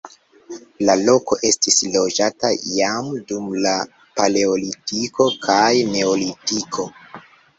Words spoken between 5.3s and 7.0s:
kaj neolitiko.